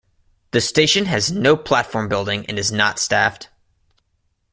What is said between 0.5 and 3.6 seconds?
station has no platform building and is not staffed.